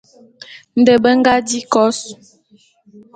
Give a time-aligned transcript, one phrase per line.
[0.79, 1.99] Nde be nga di kos.